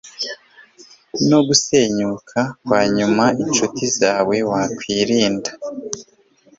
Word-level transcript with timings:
no 1.29 1.39
gusenyuka 1.47 2.39
kwa 2.65 2.81
nyuma 2.95 3.25
inshuti 3.43 3.83
zawe 3.99 4.35
wakwirinda 4.51 5.51